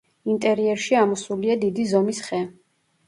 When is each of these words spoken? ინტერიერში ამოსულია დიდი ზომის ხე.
ინტერიერში 0.35 0.97
ამოსულია 1.01 1.59
დიდი 1.65 1.87
ზომის 1.93 2.27
ხე. 2.31 2.41